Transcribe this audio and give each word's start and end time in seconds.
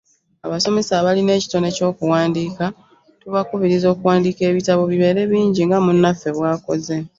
Abasomesa 0.45 0.91
abalina 0.95 1.31
ekitone 1.37 1.67
ekyokuwandiika 1.71 2.65
tubakubiriza 3.21 3.85
okuwandiika 3.93 4.41
ebitabo 4.49 4.81
bibeere 4.91 5.21
bingi 5.31 5.61
nga 5.67 5.77
munnaffe 5.85 6.29
bw’akoze. 6.35 6.97